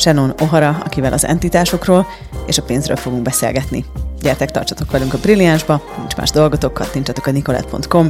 [0.00, 2.06] Shannon O'Hara, akivel az entitásokról
[2.46, 3.84] és a pénzről fogunk beszélgetni.
[4.20, 8.08] Gyertek, tartsatok velünk a Brilliánsba, nincs más dolgotok, kattintsatok a nicolette.com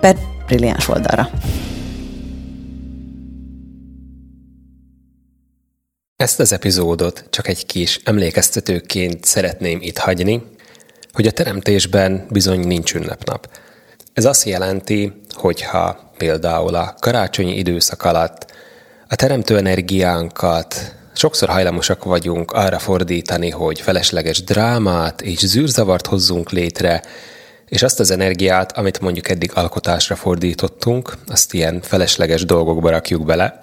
[0.00, 1.30] per Brilliáns oldalra.
[6.16, 10.42] Ezt az epizódot csak egy kis emlékeztetőként szeretném itt hagyni,
[11.12, 13.50] hogy a teremtésben bizony nincs ünnepnap.
[14.12, 18.52] Ez azt jelenti, hogyha például a karácsonyi időszak alatt
[19.08, 27.02] a teremtő energiánkat sokszor hajlamosak vagyunk arra fordítani, hogy felesleges drámát és zűrzavart hozzunk létre,
[27.68, 33.60] és azt az energiát, amit mondjuk eddig alkotásra fordítottunk, azt ilyen felesleges dolgokba rakjuk bele,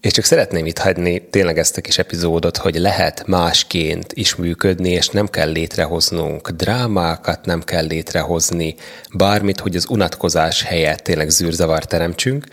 [0.00, 4.90] és csak szeretném itt hagyni tényleg ezt a kis epizódot, hogy lehet másként is működni,
[4.90, 8.74] és nem kell létrehoznunk drámákat, nem kell létrehozni
[9.14, 12.46] bármit, hogy az unatkozás helyett tényleg zűrzavar teremtsünk.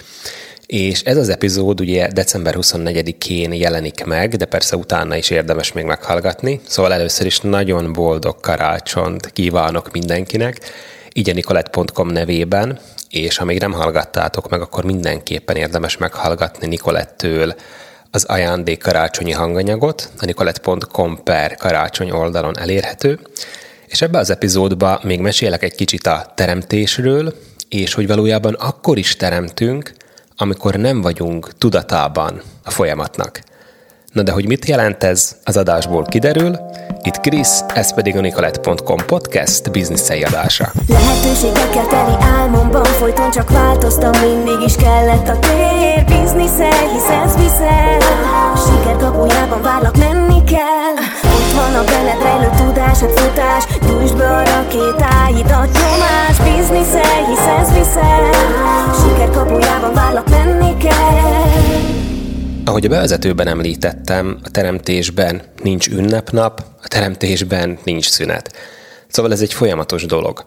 [0.72, 5.86] És ez az epizód ugye december 24-én jelenik meg, de persze utána is érdemes még
[5.86, 6.62] meghallgatni.
[6.68, 10.60] Szóval először is nagyon boldog karácsont kívánok mindenkinek,
[11.14, 17.56] nicolette.com nevében, és ha még nem hallgattátok meg, akkor mindenképpen érdemes meghallgatni Nikolettől
[18.12, 23.20] az ajándék karácsonyi hanganyagot, a nicolette.com per karácsony oldalon elérhető,
[23.88, 27.34] és ebbe az epizódba még mesélek egy kicsit a teremtésről,
[27.70, 29.92] és hogy valójában akkor is teremtünk,
[30.36, 33.42] amikor nem vagyunk tudatában a folyamatnak.
[34.12, 36.60] Na de hogy mit jelent ez, az adásból kiderül,
[37.04, 40.72] itt Krisz, ez pedig a Nicolette.com podcast bizniszei adása.
[40.88, 46.06] Lehetőségekkel teli álmomban folyton csak változtam, mindig is kellett a tér.
[46.06, 47.98] Bizniszel, hisz viszel.
[48.54, 50.96] A siker kapujában várlak, menni kell.
[51.24, 53.64] Ott van a benned rejlő tudás, a futás
[54.02, 58.30] Gyújtsd be a rakétáidat, nyomás Bizniszel, hisz viszel
[58.88, 61.40] A siker kapujában várlak, menni kell
[62.66, 68.56] ahogy a bevezetőben említettem, a teremtésben nincs ünnepnap, a teremtésben nincs szünet.
[69.08, 70.46] Szóval ez egy folyamatos dolog.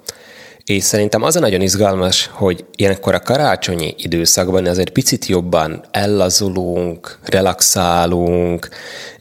[0.65, 7.19] És szerintem az a nagyon izgalmas, hogy ilyenkor a karácsonyi időszakban azért picit jobban ellazulunk,
[7.25, 8.69] relaxálunk,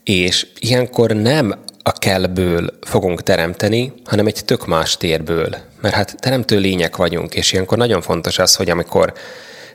[0.03, 5.55] és ilyenkor nem a kellből fogunk teremteni, hanem egy tök más térből.
[5.81, 9.13] Mert hát teremtő lények vagyunk, és ilyenkor nagyon fontos az, hogy amikor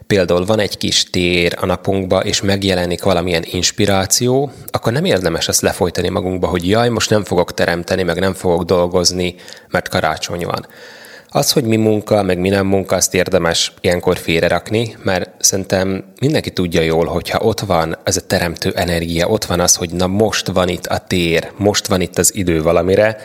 [0.06, 5.60] például van egy kis tér a napunkba, és megjelenik valamilyen inspiráció, akkor nem érdemes ezt
[5.60, 9.34] lefolytani magunkba, hogy jaj, most nem fogok teremteni, meg nem fogok dolgozni,
[9.68, 10.66] mert karácsony van.
[11.30, 16.50] Az, hogy mi munka, meg mi nem munka, azt érdemes ilyenkor félrerakni, mert szerintem mindenki
[16.50, 20.46] tudja jól, hogyha ott van ez a teremtő energia, ott van az, hogy na most
[20.46, 23.16] van itt a tér, most van itt az idő valamire,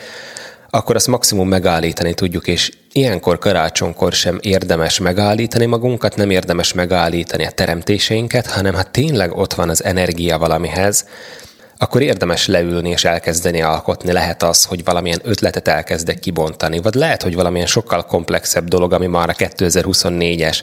[0.69, 7.45] akkor azt maximum megállítani tudjuk, és ilyenkor karácsonykor sem érdemes megállítani magunkat, nem érdemes megállítani
[7.45, 11.05] a teremtéseinket, hanem ha tényleg ott van az energia valamihez,
[11.83, 14.11] akkor érdemes leülni és elkezdeni alkotni.
[14.11, 19.07] Lehet az, hogy valamilyen ötletet elkezdek kibontani, vagy lehet, hogy valamilyen sokkal komplexebb dolog, ami
[19.07, 20.59] már a 2024-es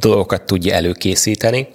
[0.00, 1.68] dolgokat tudja előkészíteni.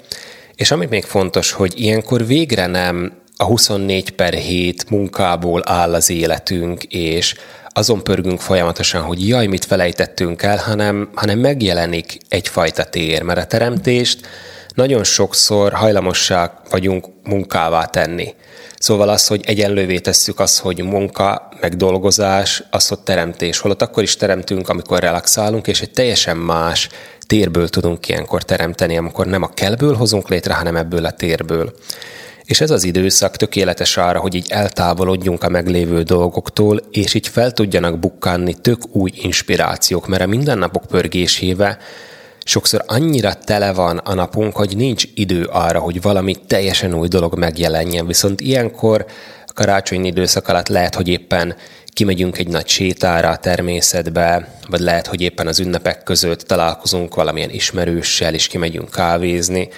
[0.56, 6.10] És ami még fontos, hogy ilyenkor végre nem a 24 per 7 munkából áll az
[6.10, 7.36] életünk, és
[7.68, 13.46] azon pörgünk folyamatosan, hogy jaj, mit felejtettünk el, hanem, hanem megjelenik egyfajta tér, mert a
[13.46, 14.28] teremtést
[14.74, 18.34] nagyon sokszor hajlamosság vagyunk munkává tenni.
[18.80, 23.60] Szóval az, hogy egyenlővé tesszük az, hogy munka, meg dolgozás, az, hogy teremtés.
[23.60, 26.90] Holott akkor is teremtünk, amikor relaxálunk, és egy teljesen más
[27.28, 31.74] térből tudunk ilyenkor teremteni, amikor nem a kellből hozunk létre, hanem ebből a térből.
[32.44, 37.52] És ez az időszak tökéletes arra, hogy így eltávolodjunk a meglévő dolgoktól, és így fel
[37.52, 41.78] tudjanak bukkanni tök új inspirációk, mert a mindennapok pörgésével
[42.48, 47.38] sokszor annyira tele van a napunk, hogy nincs idő arra, hogy valami teljesen új dolog
[47.38, 48.08] megjelenjen.
[48.08, 49.06] Viszont ilyenkor
[49.46, 51.56] a karácsonyi időszak alatt lehet, hogy éppen
[51.88, 57.50] kimegyünk egy nagy sétára a természetbe, vagy lehet, hogy éppen az ünnepek között találkozunk valamilyen
[57.50, 59.70] ismerőssel, és kimegyünk kávézni,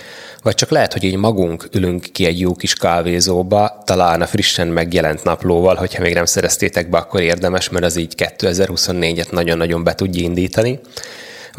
[0.43, 4.67] vagy csak lehet, hogy így magunk ülünk ki egy jó kis kávézóba, talán a frissen
[4.67, 9.95] megjelent naplóval, hogyha még nem szereztétek be, akkor érdemes, mert az így 2024-et nagyon-nagyon be
[9.95, 10.79] tudja indítani.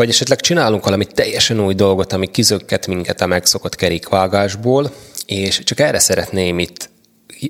[0.00, 4.90] Vagy esetleg csinálunk valami teljesen új dolgot, ami kizökket minket a megszokott kerékvágásból,
[5.26, 6.90] és csak erre szeretném itt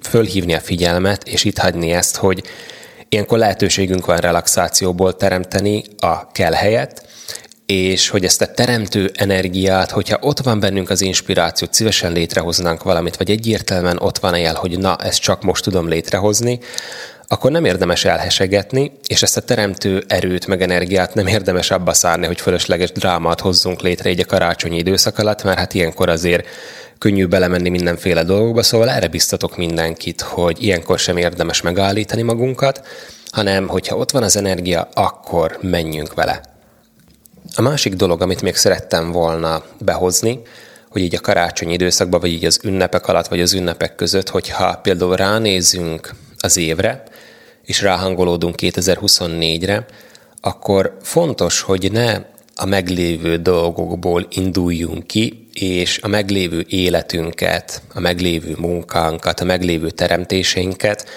[0.03, 2.43] fölhívni a figyelmet, és itt hagyni ezt, hogy
[3.09, 7.07] ilyenkor lehetőségünk van relaxációból teremteni a kell helyet,
[7.71, 13.17] és hogy ezt a teremtő energiát, hogyha ott van bennünk az inspiráció, szívesen létrehoznánk valamit,
[13.17, 16.59] vagy egyértelműen ott van el, hogy na, ezt csak most tudom létrehozni,
[17.27, 22.27] akkor nem érdemes elhesegetni, és ezt a teremtő erőt, meg energiát nem érdemes abba szárni,
[22.27, 26.47] hogy fölösleges drámát hozzunk létre egy a karácsonyi időszak alatt, mert hát ilyenkor azért
[26.99, 32.87] könnyű belemenni mindenféle dolgokba, szóval erre biztatok mindenkit, hogy ilyenkor sem érdemes megállítani magunkat,
[33.31, 36.51] hanem hogyha ott van az energia, akkor menjünk vele.
[37.55, 40.41] A másik dolog, amit még szerettem volna behozni,
[40.89, 44.79] hogy így a karácsonyi időszakban, vagy így az ünnepek alatt, vagy az ünnepek között, hogyha
[44.83, 47.03] például ránézünk az évre,
[47.65, 49.87] és ráhangolódunk 2024-re,
[50.41, 52.17] akkor fontos, hogy ne
[52.55, 61.09] a meglévő dolgokból induljunk ki, és a meglévő életünket, a meglévő munkánkat, a meglévő teremtéseinket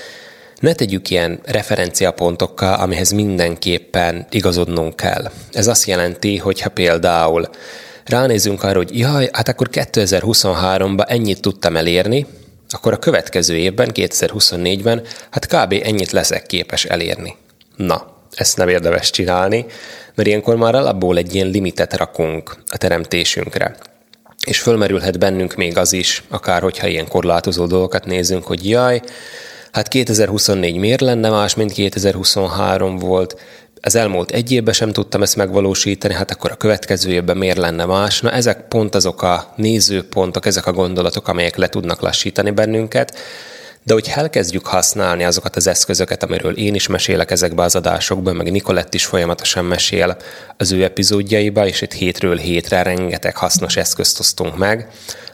[0.64, 5.32] ne tegyük ilyen referenciapontokkal, amihez mindenképpen igazodnunk kell.
[5.52, 7.50] Ez azt jelenti, hogy ha például
[8.06, 12.26] ránézünk arra, hogy jaj, hát akkor 2023-ban ennyit tudtam elérni,
[12.70, 15.82] akkor a következő évben, 2024-ben, hát kb.
[15.84, 17.36] ennyit leszek képes elérni.
[17.76, 19.66] Na, ezt nem érdemes csinálni,
[20.16, 23.76] mert ilyenkor már alapból egy ilyen limitet rakunk a teremtésünkre.
[24.46, 29.02] És fölmerülhet bennünk még az is, akár hogyha ilyen korlátozó dolgokat nézünk, hogy jaj,
[29.74, 33.42] hát 2024 miért lenne más, mint 2023 volt,
[33.82, 37.86] az elmúlt egy évben sem tudtam ezt megvalósítani, hát akkor a következő évben miért lenne
[37.86, 38.22] más?
[38.22, 43.18] Na ezek pont azok a nézőpontok, ezek a gondolatok, amelyek le tudnak lassítani bennünket,
[43.84, 48.52] de hogy elkezdjük használni azokat az eszközöket, amiről én is mesélek ezekbe az adásokban, meg
[48.52, 50.18] Nikolett is folyamatosan mesél
[50.58, 54.88] az ő epizódjaiba, és itt hétről hétre rengeteg hasznos eszközt osztunk meg,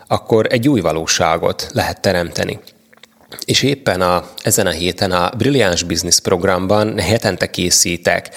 [0.07, 2.59] akkor egy új valóságot lehet teremteni.
[3.45, 8.29] És éppen a, ezen a héten a Brilliáns Business programban hetente készítek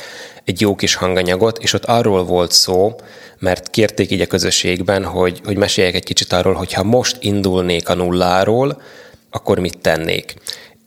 [0.44, 2.94] egy jó kis hanganyagot, és ott arról volt szó,
[3.38, 7.88] mert kérték így a közösségben, hogy, hogy meséljek egy kicsit arról, hogy ha most indulnék
[7.88, 8.82] a nulláról,
[9.30, 10.34] akkor mit tennék.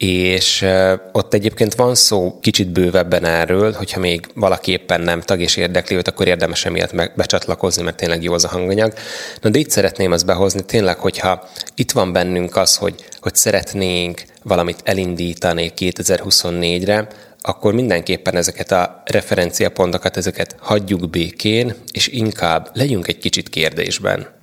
[0.06, 0.66] És
[1.12, 5.96] ott egyébként van szó kicsit bővebben erről, hogyha még valaki éppen nem tag és érdekli
[5.96, 8.94] őt, akkor érdemes emiatt becsatlakozni, mert tényleg jó az a hanganyag.
[9.42, 14.24] Na de itt szeretném azt behozni, tényleg, hogyha itt van bennünk az, hogy, hogy szeretnénk
[14.44, 17.08] valamit elindítani 2024-re,
[17.42, 24.35] akkor mindenképpen ezeket a referenciapontokat, ezeket hagyjuk békén, és inkább legyünk egy kicsit kérdésben.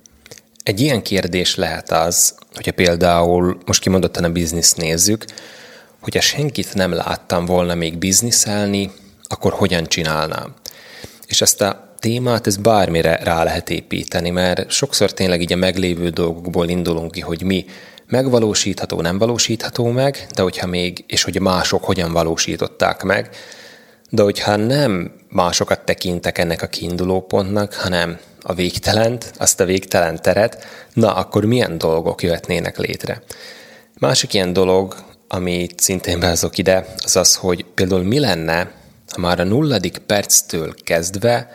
[0.63, 5.25] Egy ilyen kérdés lehet az, hogyha például most kimondottan a bizniszt nézzük,
[6.01, 8.91] hogyha senkit nem láttam volna még bizniszelni,
[9.23, 10.53] akkor hogyan csinálnám?
[11.27, 16.09] És ezt a témát, ez bármire rá lehet építeni, mert sokszor tényleg így a meglévő
[16.09, 17.65] dolgokból indulunk ki, hogy mi
[18.07, 23.29] megvalósítható, nem valósítható meg, de hogyha még, és hogy mások hogyan valósították meg,
[24.09, 30.21] de hogyha nem másokat tekintek ennek a kiinduló pontnak, hanem a végtelent, azt a végtelen
[30.21, 33.21] teret, na akkor milyen dolgok jöhetnének létre?
[33.99, 34.95] Másik ilyen dolog,
[35.27, 38.71] ami szintén behozok ide, az az, hogy például mi lenne,
[39.11, 41.49] ha már a nulladik perctől kezdve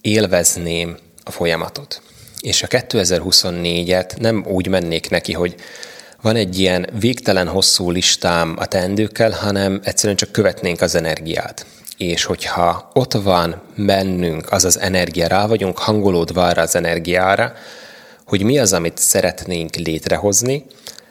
[0.00, 2.02] élvezném a folyamatot.
[2.40, 5.54] És a 2024-et nem úgy mennék neki, hogy
[6.22, 12.24] van egy ilyen végtelen hosszú listám a teendőkkel, hanem egyszerűen csak követnénk az energiát és
[12.24, 17.52] hogyha ott van bennünk az az energia, rá vagyunk hangolódva arra az energiára,
[18.26, 20.64] hogy mi az, amit szeretnénk létrehozni,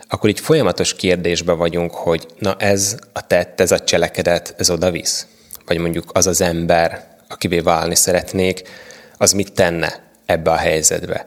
[0.10, 4.92] akkor így folyamatos kérdésbe vagyunk, hogy na ez a tett, ez a cselekedet, ez oda
[4.92, 5.27] visz.
[5.65, 8.62] Vagy mondjuk az az ember, akivé válni szeretnék,
[9.18, 11.25] az mit tenne ebbe a helyzetbe.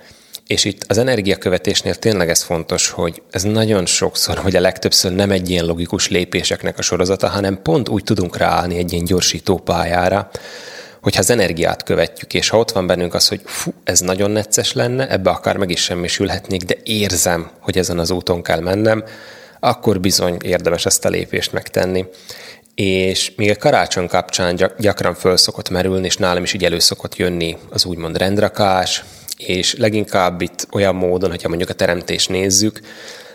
[0.48, 5.30] És itt az energiakövetésnél tényleg ez fontos, hogy ez nagyon sokszor, vagy a legtöbbször nem
[5.30, 10.30] egy ilyen logikus lépéseknek a sorozata, hanem pont úgy tudunk ráállni egy ilyen gyorsító pályára,
[11.00, 14.72] hogyha az energiát követjük, és ha ott van bennünk az, hogy fú, ez nagyon necces
[14.72, 19.04] lenne, ebbe akár meg is semmisülhetnék, de érzem, hogy ezen az úton kell mennem,
[19.60, 22.06] akkor bizony érdemes ezt a lépést megtenni.
[22.74, 27.16] És még a karácsony kapcsán gyakran föl szokott merülni, és nálam is így elő szokott
[27.16, 29.04] jönni az úgymond rendrakás,
[29.38, 32.80] és leginkább itt olyan módon, hogyha mondjuk a teremtést nézzük,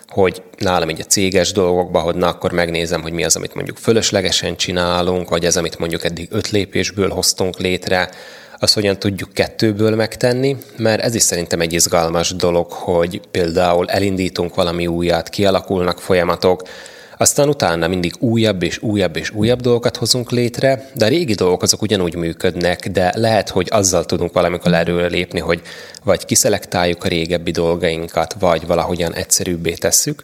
[0.07, 3.77] hogy nálam így a céges dolgokban, hogy na akkor megnézem, hogy mi az, amit mondjuk
[3.77, 8.09] fölöslegesen csinálunk, vagy ez, amit mondjuk eddig öt lépésből hoztunk létre,
[8.59, 14.55] azt hogyan tudjuk kettőből megtenni, mert ez is szerintem egy izgalmas dolog, hogy például elindítunk
[14.55, 16.61] valami újat, kialakulnak folyamatok,
[17.23, 21.61] aztán utána mindig újabb és újabb és újabb dolgokat hozunk létre, de a régi dolgok
[21.61, 25.61] azok ugyanúgy működnek, de lehet, hogy azzal tudunk valamikor erőre lépni, hogy
[26.03, 30.23] vagy kiszelektáljuk a régebbi dolgainkat, vagy valahogyan egyszerűbbé tesszük.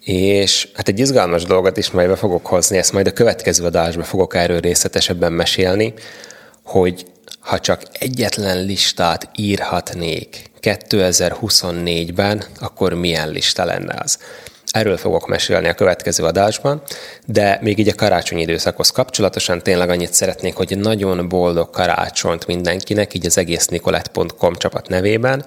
[0.00, 4.04] És hát egy izgalmas dolgot is majd be fogok hozni, ezt majd a következő adásban
[4.04, 5.94] fogok erről részletesebben mesélni,
[6.64, 7.06] hogy
[7.40, 14.18] ha csak egyetlen listát írhatnék 2024-ben, akkor milyen lista lenne az?
[14.76, 16.82] Erről fogok mesélni a következő adásban,
[17.26, 23.14] de még így a karácsonyi időszakhoz kapcsolatosan tényleg annyit szeretnék, hogy nagyon boldog karácsonyt mindenkinek,
[23.14, 25.44] így az egész nicolette.com csapat nevében,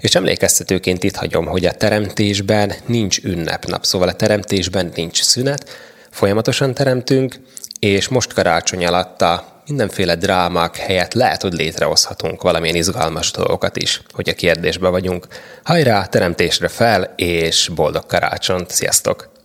[0.00, 5.68] és emlékeztetőként itt hagyom, hogy a teremtésben nincs ünnepnap, szóval a teremtésben nincs szünet,
[6.10, 7.34] folyamatosan teremtünk,
[7.78, 14.02] és most karácsony alatt a mindenféle drámák helyett lehet, hogy létrehozhatunk valamilyen izgalmas dolgokat is,
[14.12, 15.26] hogy a kérdésbe vagyunk.
[15.64, 18.70] Hajrá, teremtésre fel, és boldog karácsont!
[18.70, 19.37] Sziasztok!